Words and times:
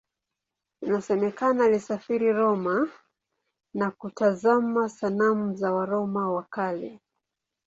Inasemekana 0.81 1.65
alisafiri 1.65 2.33
Roma 2.33 2.89
na 3.73 3.91
kutazama 3.91 4.89
sanamu 4.89 5.55
za 5.55 5.73
Waroma 5.73 6.31
wa 6.31 6.43
Kale. 6.43 6.99